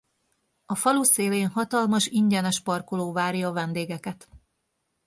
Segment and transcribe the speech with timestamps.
[0.65, 4.27] A falu szélén hatalmas ingyenes parkoló várja a vendégeket.